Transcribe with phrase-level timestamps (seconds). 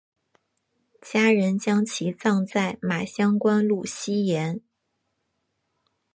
[0.99, 4.59] 家人将其葬在马乡官路西沿。